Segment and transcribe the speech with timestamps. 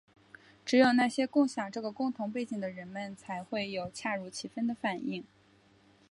[0.65, 5.23] 只有那些共享这个共同背景的人们才会有恰如其分的反应。